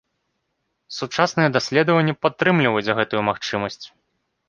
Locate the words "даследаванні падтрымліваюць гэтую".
1.59-3.21